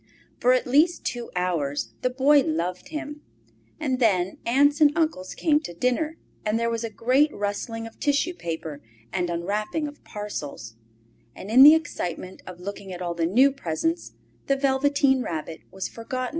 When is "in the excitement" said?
11.51-12.41